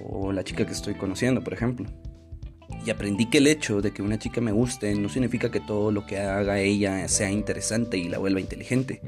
o 0.09 0.31
la 0.31 0.45
chica 0.45 0.65
que 0.65 0.73
estoy 0.73 0.95
conociendo, 0.95 1.43
por 1.43 1.53
ejemplo. 1.53 1.87
Y 2.87 2.91
aprendí 2.91 3.27
que 3.27 3.39
el 3.39 3.49
hecho 3.49 3.81
de 3.83 3.93
que 3.93 4.03
una 4.03 4.19
chica 4.19 4.41
me 4.41 4.53
guste 4.53 4.95
no 4.95 5.09
significa 5.09 5.51
que 5.51 5.59
todo 5.59 5.91
lo 5.91 6.07
que 6.07 6.19
haga 6.19 6.61
ella 6.61 7.09
sea 7.09 7.31
interesante 7.31 7.97
y 7.97 8.09
la 8.09 8.19
vuelva 8.19 8.41
inteligente. 8.41 9.01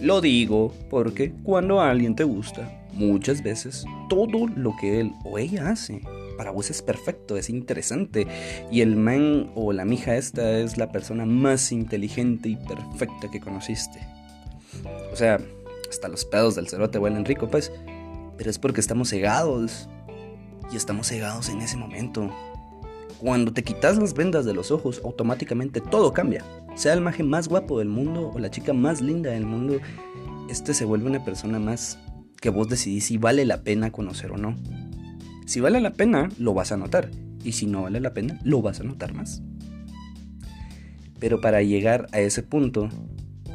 Lo 0.00 0.20
digo 0.20 0.74
porque 0.90 1.32
cuando 1.44 1.80
alguien 1.80 2.16
te 2.16 2.24
gusta, 2.24 2.68
muchas 2.92 3.42
veces 3.42 3.84
todo 4.08 4.48
lo 4.48 4.74
que 4.80 5.00
él 5.00 5.12
o 5.24 5.38
ella 5.38 5.70
hace 5.70 6.00
para 6.36 6.50
vos 6.50 6.70
es 6.70 6.82
perfecto, 6.82 7.36
es 7.36 7.50
interesante. 7.50 8.26
Y 8.70 8.80
el 8.80 8.96
man 8.96 9.50
o 9.54 9.72
la 9.72 9.84
mija 9.84 10.16
esta 10.16 10.58
es 10.58 10.76
la 10.76 10.92
persona 10.92 11.24
más 11.24 11.72
inteligente 11.72 12.50
y 12.50 12.56
perfecta 12.56 13.30
que 13.30 13.40
conociste. 13.40 14.00
O 15.12 15.16
sea, 15.16 15.40
hasta 15.88 16.08
los 16.08 16.24
pedos 16.24 16.54
del 16.54 16.68
cerote 16.68 16.98
huelen 16.98 17.24
rico, 17.24 17.48
pues. 17.48 17.72
Pero 18.36 18.50
es 18.50 18.58
porque 18.58 18.80
estamos 18.80 19.10
cegados. 19.10 19.88
Y 20.72 20.76
estamos 20.76 21.08
cegados 21.08 21.48
en 21.48 21.60
ese 21.62 21.76
momento. 21.76 22.30
Cuando 23.18 23.52
te 23.52 23.62
quitas 23.62 23.96
las 23.96 24.14
vendas 24.14 24.44
de 24.44 24.52
los 24.52 24.70
ojos, 24.70 25.00
automáticamente 25.04 25.80
todo 25.80 26.12
cambia. 26.12 26.44
Sea 26.74 26.92
el 26.92 27.00
maje 27.00 27.22
más 27.22 27.48
guapo 27.48 27.78
del 27.78 27.88
mundo 27.88 28.30
o 28.34 28.38
la 28.38 28.50
chica 28.50 28.72
más 28.72 29.00
linda 29.00 29.30
del 29.30 29.46
mundo, 29.46 29.78
este 30.50 30.74
se 30.74 30.84
vuelve 30.84 31.06
una 31.06 31.24
persona 31.24 31.58
más 31.58 31.98
que 32.40 32.50
vos 32.50 32.68
decidís 32.68 33.06
si 33.06 33.16
vale 33.16 33.44
la 33.44 33.62
pena 33.62 33.90
conocer 33.90 34.32
o 34.32 34.36
no. 34.36 34.56
Si 35.46 35.60
vale 35.60 35.80
la 35.80 35.92
pena, 35.94 36.28
lo 36.38 36.52
vas 36.52 36.72
a 36.72 36.76
notar. 36.76 37.10
Y 37.42 37.52
si 37.52 37.66
no 37.66 37.82
vale 37.82 38.00
la 38.00 38.12
pena, 38.12 38.38
lo 38.44 38.60
vas 38.60 38.80
a 38.80 38.84
notar 38.84 39.14
más. 39.14 39.42
Pero 41.18 41.40
para 41.40 41.62
llegar 41.62 42.08
a 42.12 42.20
ese 42.20 42.42
punto, 42.42 42.88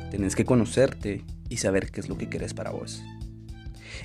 tenés 0.10 0.36
que 0.36 0.46
conocerte 0.46 1.24
y 1.52 1.58
saber 1.58 1.92
qué 1.92 2.00
es 2.00 2.10
lo 2.10 2.18
que 2.18 2.30
querés 2.30 2.54
para 2.54 2.72
vos. 2.72 3.04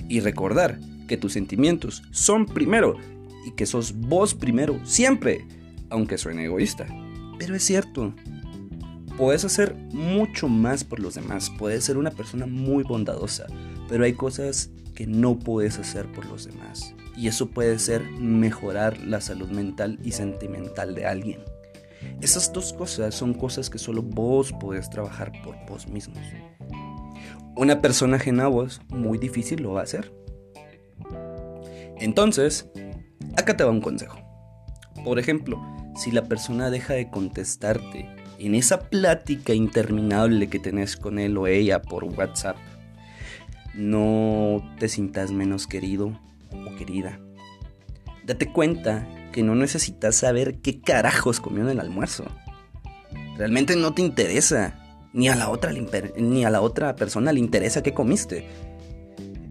Y 0.09 0.19
recordar 0.19 0.79
que 1.07 1.17
tus 1.17 1.33
sentimientos 1.33 2.03
son 2.11 2.45
primero 2.45 2.97
y 3.45 3.51
que 3.51 3.65
sos 3.65 3.95
vos 3.95 4.35
primero 4.35 4.79
siempre, 4.83 5.47
aunque 5.89 6.17
suene 6.17 6.45
egoísta. 6.45 6.85
Pero 7.39 7.55
es 7.55 7.63
cierto. 7.63 8.13
Puedes 9.17 9.45
hacer 9.45 9.75
mucho 9.93 10.47
más 10.49 10.83
por 10.83 10.99
los 10.99 11.15
demás, 11.15 11.49
puedes 11.57 11.85
ser 11.85 11.97
una 11.97 12.11
persona 12.11 12.45
muy 12.45 12.83
bondadosa, 12.83 13.47
pero 13.89 14.03
hay 14.03 14.13
cosas 14.13 14.69
que 14.93 15.07
no 15.07 15.39
puedes 15.39 15.79
hacer 15.79 16.11
por 16.11 16.25
los 16.25 16.45
demás. 16.45 16.93
Y 17.15 17.27
eso 17.27 17.49
puede 17.49 17.79
ser 17.79 18.03
mejorar 18.11 18.99
la 18.99 19.21
salud 19.21 19.49
mental 19.49 19.97
y 20.03 20.11
sentimental 20.11 20.93
de 20.93 21.07
alguien. 21.07 21.39
Esas 22.21 22.53
dos 22.53 22.73
cosas 22.73 23.15
son 23.15 23.33
cosas 23.33 23.71
que 23.71 23.79
solo 23.79 24.03
vos 24.03 24.51
podés 24.51 24.89
trabajar 24.89 25.31
por 25.43 25.55
vos 25.67 25.87
mismos. 25.87 26.19
Una 27.57 27.81
persona 27.81 28.17
ajena 28.17 28.45
a 28.45 28.49
muy 28.89 29.17
difícil 29.17 29.63
lo 29.63 29.73
va 29.73 29.79
a 29.79 29.83
hacer. 29.83 30.13
Entonces, 31.99 32.69
acá 33.35 33.57
te 33.57 33.63
va 33.63 33.71
un 33.71 33.81
consejo. 33.81 34.19
Por 35.03 35.17
ejemplo, 35.17 35.59
si 35.95 36.11
la 36.11 36.25
persona 36.25 36.69
deja 36.69 36.93
de 36.93 37.09
contestarte 37.09 38.07
en 38.37 38.53
esa 38.53 38.89
plática 38.91 39.55
interminable 39.55 40.49
que 40.49 40.59
tenés 40.59 40.97
con 40.97 41.17
él 41.17 41.35
o 41.35 41.47
ella 41.47 41.81
por 41.81 42.03
WhatsApp, 42.03 42.57
no 43.73 44.63
te 44.77 44.87
sientas 44.87 45.31
menos 45.31 45.65
querido 45.65 46.19
o 46.51 46.75
querida. 46.75 47.19
Date 48.23 48.51
cuenta 48.51 49.07
que 49.31 49.41
no 49.41 49.55
necesitas 49.55 50.15
saber 50.15 50.59
qué 50.61 50.79
carajos 50.79 51.39
comió 51.39 51.63
en 51.63 51.69
el 51.69 51.79
almuerzo. 51.79 52.25
Realmente 53.35 53.75
no 53.75 53.95
te 53.95 54.03
interesa 54.03 54.86
ni 55.17 55.29
a 55.29 55.35
la 55.35 55.49
otra, 55.49 55.73
ni 56.15 56.45
a 56.45 56.51
la 56.51 56.61
otra 56.61 56.95
persona 56.95 57.33
le 57.33 57.39
interesa 57.39 57.81
qué 57.81 57.91
comiste. 57.91 58.47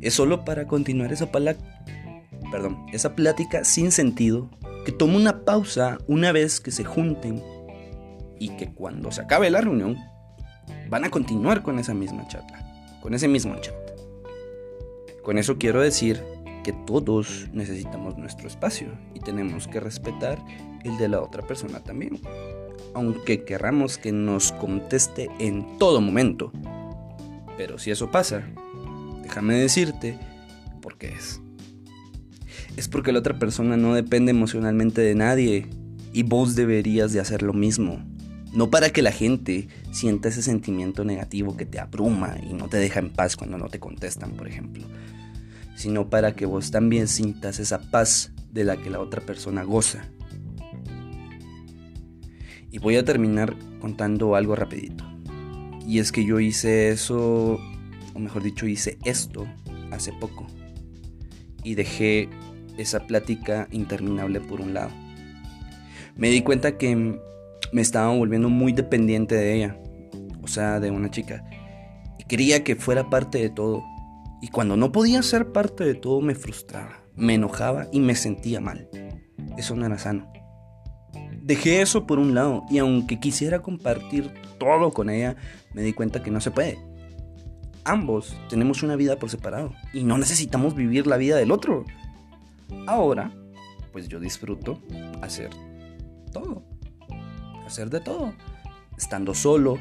Es 0.00 0.14
solo 0.14 0.44
para 0.44 0.68
continuar 0.68 1.12
esa, 1.12 1.28
esa 2.92 3.16
plática 3.16 3.64
sin 3.64 3.90
sentido 3.90 4.48
que 4.84 4.92
toma 4.92 5.16
una 5.16 5.44
pausa 5.44 5.98
una 6.06 6.30
vez 6.30 6.60
que 6.60 6.70
se 6.70 6.84
junten 6.84 7.42
y 8.38 8.50
que 8.50 8.72
cuando 8.72 9.10
se 9.10 9.22
acabe 9.22 9.50
la 9.50 9.60
reunión 9.60 9.96
van 10.88 11.04
a 11.04 11.10
continuar 11.10 11.64
con 11.64 11.80
esa 11.80 11.94
misma 11.94 12.28
charla, 12.28 12.64
con 13.02 13.14
ese 13.14 13.26
mismo 13.26 13.56
chat. 13.56 13.74
Con 15.24 15.36
eso 15.36 15.58
quiero 15.58 15.80
decir 15.80 16.22
que 16.62 16.74
todos 16.86 17.48
necesitamos 17.52 18.16
nuestro 18.16 18.46
espacio 18.46 18.96
y 19.14 19.18
tenemos 19.18 19.66
que 19.66 19.80
respetar 19.80 20.38
el 20.84 20.96
de 20.96 21.08
la 21.08 21.20
otra 21.20 21.44
persona 21.44 21.80
también 21.82 22.20
aunque 22.96 23.44
querramos 23.44 23.98
que 23.98 24.10
nos 24.10 24.52
conteste 24.52 25.28
en 25.38 25.76
todo 25.76 26.00
momento. 26.00 26.50
Pero 27.58 27.78
si 27.78 27.90
eso 27.90 28.10
pasa, 28.10 28.42
déjame 29.22 29.54
decirte 29.56 30.18
por 30.80 30.96
qué 30.96 31.08
es. 31.08 31.42
Es 32.74 32.88
porque 32.88 33.12
la 33.12 33.18
otra 33.18 33.38
persona 33.38 33.76
no 33.76 33.94
depende 33.94 34.30
emocionalmente 34.30 35.02
de 35.02 35.14
nadie 35.14 35.66
y 36.14 36.22
vos 36.22 36.56
deberías 36.56 37.12
de 37.12 37.20
hacer 37.20 37.42
lo 37.42 37.52
mismo. 37.52 38.02
No 38.54 38.70
para 38.70 38.88
que 38.88 39.02
la 39.02 39.12
gente 39.12 39.68
sienta 39.92 40.30
ese 40.30 40.40
sentimiento 40.40 41.04
negativo 41.04 41.54
que 41.54 41.66
te 41.66 41.78
abruma 41.78 42.36
y 42.48 42.54
no 42.54 42.68
te 42.68 42.78
deja 42.78 43.00
en 43.00 43.10
paz 43.10 43.36
cuando 43.36 43.58
no 43.58 43.68
te 43.68 43.78
contestan, 43.78 44.32
por 44.32 44.48
ejemplo, 44.48 44.86
sino 45.74 46.08
para 46.08 46.34
que 46.34 46.46
vos 46.46 46.70
también 46.70 47.08
sientas 47.08 47.58
esa 47.58 47.78
paz 47.90 48.32
de 48.52 48.64
la 48.64 48.78
que 48.78 48.88
la 48.88 49.00
otra 49.00 49.20
persona 49.20 49.64
goza 49.64 50.08
Y 52.70 52.78
voy 52.78 52.96
a 52.96 53.04
terminar 53.04 53.54
contando 53.80 54.34
algo 54.34 54.56
rapidito. 54.56 55.04
Y 55.86 56.00
es 56.00 56.10
que 56.10 56.24
yo 56.24 56.40
hice 56.40 56.90
eso, 56.90 57.58
o 58.14 58.18
mejor 58.18 58.42
dicho, 58.42 58.66
hice 58.66 58.98
esto 59.04 59.46
hace 59.92 60.12
poco. 60.12 60.46
Y 61.62 61.74
dejé 61.74 62.28
esa 62.76 63.06
plática 63.06 63.68
interminable 63.70 64.40
por 64.40 64.60
un 64.60 64.74
lado. 64.74 64.90
Me 66.16 66.28
di 66.30 66.42
cuenta 66.42 66.76
que 66.78 67.20
me 67.72 67.82
estaba 67.82 68.12
volviendo 68.12 68.48
muy 68.48 68.72
dependiente 68.72 69.34
de 69.34 69.54
ella, 69.54 69.80
o 70.42 70.48
sea, 70.48 70.80
de 70.80 70.90
una 70.90 71.10
chica. 71.10 71.44
Y 72.18 72.24
quería 72.24 72.64
que 72.64 72.76
fuera 72.76 73.10
parte 73.10 73.38
de 73.38 73.50
todo. 73.50 73.84
Y 74.40 74.48
cuando 74.48 74.76
no 74.76 74.92
podía 74.92 75.22
ser 75.22 75.52
parte 75.52 75.84
de 75.84 75.94
todo 75.94 76.20
me 76.20 76.34
frustraba, 76.34 77.04
me 77.14 77.34
enojaba 77.34 77.86
y 77.92 78.00
me 78.00 78.14
sentía 78.14 78.60
mal. 78.60 78.88
Eso 79.56 79.74
no 79.76 79.86
era 79.86 79.98
sano. 79.98 80.30
Dejé 81.46 81.80
eso 81.80 82.08
por 82.08 82.18
un 82.18 82.34
lado 82.34 82.64
y 82.68 82.78
aunque 82.78 83.20
quisiera 83.20 83.62
compartir 83.62 84.34
todo 84.58 84.90
con 84.90 85.08
ella, 85.08 85.36
me 85.74 85.82
di 85.82 85.92
cuenta 85.92 86.20
que 86.20 86.32
no 86.32 86.40
se 86.40 86.50
puede. 86.50 86.76
Ambos 87.84 88.36
tenemos 88.48 88.82
una 88.82 88.96
vida 88.96 89.14
por 89.14 89.30
separado 89.30 89.72
y 89.92 90.02
no 90.02 90.18
necesitamos 90.18 90.74
vivir 90.74 91.06
la 91.06 91.16
vida 91.16 91.36
del 91.36 91.52
otro. 91.52 91.84
Ahora, 92.88 93.30
pues 93.92 94.08
yo 94.08 94.18
disfruto 94.18 94.82
hacer 95.22 95.50
todo. 96.32 96.64
Hacer 97.64 97.90
de 97.90 98.00
todo. 98.00 98.32
Estando 98.98 99.32
solo. 99.32 99.78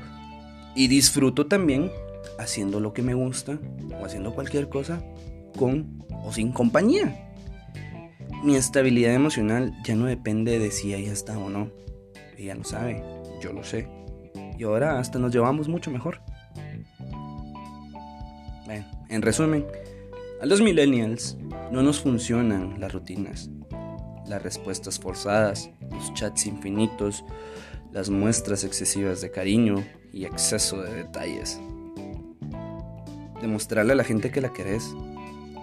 Y 0.76 0.88
disfruto 0.88 1.48
también 1.48 1.90
haciendo 2.38 2.80
lo 2.80 2.94
que 2.94 3.02
me 3.02 3.16
gusta 3.16 3.58
o 4.00 4.06
haciendo 4.06 4.36
cualquier 4.36 4.70
cosa 4.70 5.02
con 5.58 6.06
o 6.24 6.32
sin 6.32 6.52
compañía. 6.52 7.25
Mi 8.46 8.56
estabilidad 8.58 9.16
emocional 9.16 9.74
ya 9.84 9.96
no 9.96 10.06
depende 10.06 10.60
de 10.60 10.70
si 10.70 10.94
ella 10.94 11.12
está 11.12 11.36
o 11.36 11.50
no. 11.50 11.72
Ella 12.38 12.54
lo 12.54 12.64
sabe, 12.64 13.04
yo 13.42 13.52
lo 13.52 13.64
sé. 13.64 13.90
Y 14.60 14.64
ahora 14.66 15.00
hasta 15.00 15.18
nos 15.18 15.34
llevamos 15.34 15.68
mucho 15.68 15.90
mejor. 15.90 16.22
Bueno, 18.68 18.86
en 19.10 19.24
resumen, 19.24 19.66
a 20.40 20.46
los 20.46 20.62
millennials 20.62 21.40
no 21.72 21.82
nos 21.82 22.00
funcionan 22.02 22.80
las 22.80 22.94
rutinas, 22.94 23.50
las 24.28 24.44
respuestas 24.44 25.00
forzadas, 25.00 25.72
los 25.90 26.14
chats 26.14 26.46
infinitos, 26.46 27.25
las 27.92 28.12
muestras 28.12 28.64
excesivas 28.64 29.22
de 29.22 29.32
cariño 29.32 29.84
y 30.14 30.25
exceso 30.25 30.84
de 30.84 30.94
detalles. 30.94 31.60
Demostrarle 33.42 33.94
a 33.94 33.96
la 33.96 34.04
gente 34.04 34.30
que 34.30 34.42
la 34.42 34.54
querés, 34.54 34.94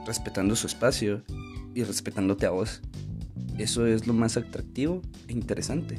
respetando 0.05 0.57
su 0.57 0.67
espacio 0.67 1.23
y 1.75 1.85
respetándote 1.85 2.47
a 2.47 2.51
vos. 2.51 2.81
Eso 3.59 3.87
es 3.87 4.07
lo 4.07 4.13
más 4.13 4.37
atractivo 4.37 5.03
e 5.29 5.33
interesante. 5.33 5.99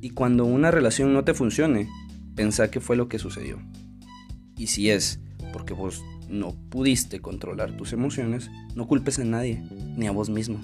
Y 0.00 0.10
cuando 0.10 0.44
una 0.44 0.70
relación 0.70 1.12
no 1.12 1.24
te 1.24 1.34
funcione, 1.34 1.88
pensá 2.34 2.70
que 2.70 2.80
fue 2.80 2.96
lo 2.96 3.08
que 3.08 3.18
sucedió. 3.18 3.58
Y 4.56 4.68
si 4.68 4.90
es 4.90 5.20
porque 5.52 5.74
vos 5.74 6.02
no 6.28 6.54
pudiste 6.70 7.20
controlar 7.20 7.76
tus 7.76 7.92
emociones, 7.92 8.50
no 8.74 8.86
culpes 8.86 9.18
a 9.18 9.24
nadie, 9.24 9.62
ni 9.96 10.06
a 10.06 10.12
vos 10.12 10.30
mismo. 10.30 10.60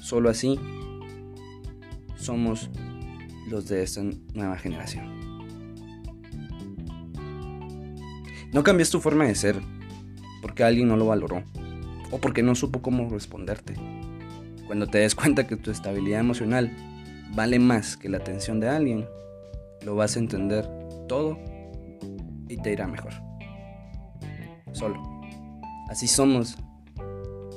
Solo 0.00 0.30
así 0.30 0.58
somos 2.16 2.70
los 3.48 3.68
de 3.68 3.82
esta 3.82 4.02
nueva 4.34 4.58
generación. 4.58 5.16
No 8.52 8.62
cambies 8.62 8.90
tu 8.90 9.00
forma 9.00 9.24
de 9.24 9.34
ser 9.34 9.60
porque 10.40 10.64
alguien 10.64 10.88
no 10.88 10.96
lo 10.96 11.06
valoró 11.06 11.42
o 12.10 12.18
porque 12.18 12.42
no 12.42 12.54
supo 12.54 12.82
cómo 12.82 13.08
responderte. 13.08 13.74
Cuando 14.66 14.86
te 14.86 14.98
des 14.98 15.14
cuenta 15.14 15.46
que 15.46 15.56
tu 15.56 15.70
estabilidad 15.70 16.20
emocional 16.20 16.70
vale 17.34 17.58
más 17.58 17.96
que 17.96 18.08
la 18.08 18.18
atención 18.18 18.60
de 18.60 18.68
alguien, 18.68 19.06
lo 19.84 19.94
vas 19.94 20.16
a 20.16 20.18
entender 20.18 20.68
todo 21.08 21.38
y 22.48 22.56
te 22.58 22.72
irá 22.72 22.86
mejor. 22.86 23.12
Solo. 24.72 25.02
Así 25.88 26.06
somos 26.06 26.56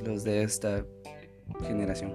los 0.06 0.24
de 0.24 0.44
esta 0.44 0.86
generación. 1.68 2.14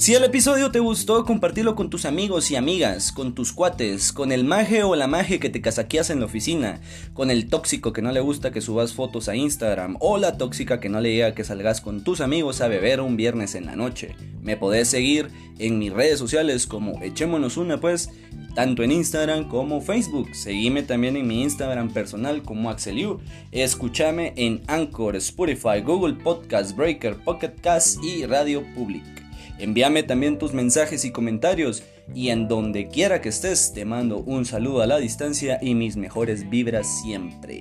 Si 0.00 0.14
el 0.14 0.24
episodio 0.24 0.70
te 0.70 0.78
gustó, 0.78 1.26
compartilo 1.26 1.74
con 1.74 1.90
tus 1.90 2.06
amigos 2.06 2.50
y 2.50 2.56
amigas, 2.56 3.12
con 3.12 3.34
tus 3.34 3.52
cuates, 3.52 4.14
con 4.14 4.32
el 4.32 4.44
maje 4.44 4.82
o 4.82 4.96
la 4.96 5.06
maje 5.06 5.38
que 5.38 5.50
te 5.50 5.60
casaqueas 5.60 6.08
en 6.08 6.20
la 6.20 6.24
oficina, 6.24 6.80
con 7.12 7.30
el 7.30 7.50
tóxico 7.50 7.92
que 7.92 8.00
no 8.00 8.10
le 8.10 8.20
gusta 8.20 8.50
que 8.50 8.62
subas 8.62 8.94
fotos 8.94 9.28
a 9.28 9.36
Instagram 9.36 9.98
o 10.00 10.16
la 10.16 10.38
tóxica 10.38 10.80
que 10.80 10.88
no 10.88 11.02
le 11.02 11.10
diga 11.10 11.34
que 11.34 11.44
salgas 11.44 11.82
con 11.82 12.02
tus 12.02 12.22
amigos 12.22 12.62
a 12.62 12.68
beber 12.68 13.02
un 13.02 13.18
viernes 13.18 13.54
en 13.54 13.66
la 13.66 13.76
noche. 13.76 14.16
Me 14.40 14.56
podés 14.56 14.88
seguir 14.88 15.28
en 15.58 15.78
mis 15.78 15.92
redes 15.92 16.18
sociales 16.18 16.66
como 16.66 17.02
Echémonos 17.02 17.58
una 17.58 17.78
pues, 17.78 18.08
tanto 18.54 18.82
en 18.82 18.92
Instagram 18.92 19.48
como 19.48 19.82
Facebook. 19.82 20.34
Seguime 20.34 20.82
también 20.82 21.18
en 21.18 21.26
mi 21.26 21.42
Instagram 21.42 21.92
personal 21.92 22.42
como 22.42 22.70
Axeliu. 22.70 23.20
Escúchame 23.52 24.32
en 24.36 24.62
Anchor, 24.66 25.14
Spotify, 25.16 25.82
Google 25.84 26.14
Podcast, 26.14 26.74
Breaker, 26.74 27.16
Pocket 27.22 27.52
Cast 27.60 28.02
y 28.02 28.24
Radio 28.24 28.64
Public. 28.74 29.19
Envíame 29.60 30.02
también 30.02 30.38
tus 30.38 30.54
mensajes 30.54 31.04
y 31.04 31.12
comentarios 31.12 31.82
y 32.14 32.30
en 32.30 32.48
donde 32.48 32.88
quiera 32.88 33.20
que 33.20 33.28
estés 33.28 33.72
te 33.74 33.84
mando 33.84 34.18
un 34.18 34.46
saludo 34.46 34.80
a 34.80 34.86
la 34.86 34.98
distancia 34.98 35.58
y 35.60 35.74
mis 35.74 35.96
mejores 35.96 36.48
vibras 36.48 37.02
siempre. 37.02 37.60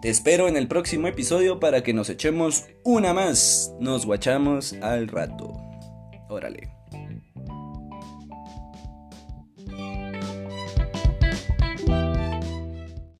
Te 0.00 0.08
espero 0.08 0.48
en 0.48 0.56
el 0.56 0.68
próximo 0.68 1.08
episodio 1.08 1.60
para 1.60 1.82
que 1.82 1.92
nos 1.92 2.08
echemos 2.08 2.66
una 2.84 3.12
más. 3.12 3.74
Nos 3.80 4.06
guachamos 4.06 4.74
al 4.80 5.08
rato. 5.08 5.52
Órale. 6.28 6.79